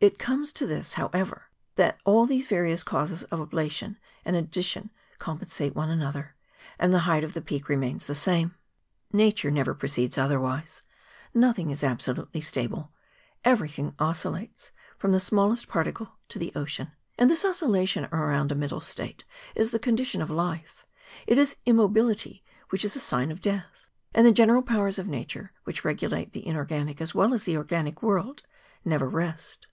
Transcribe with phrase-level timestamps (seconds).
[0.00, 4.90] It comes to this, however, that all tliese various causes of ablation and of addition
[5.18, 6.36] compensate one another;
[6.78, 8.50] and the height of the peak remains the same.
[8.50, 8.60] 30 MOUNTAIN
[9.22, 9.34] ADVENTURES.
[9.34, 10.82] Nature never proceeds otherwise;
[11.34, 12.92] nothing is ab¬ solutely stable:
[13.44, 16.92] everything oscillates, from the small¬ est particle to the ocean.
[17.18, 19.24] And this oscillation around a middle state
[19.56, 20.86] is the condition of life;
[21.26, 25.50] it is immobility which is a sign of death; and the general powers of nature,
[25.64, 28.44] which regulate the inor¬ ganic as well as the organic world,
[28.84, 29.66] never rest.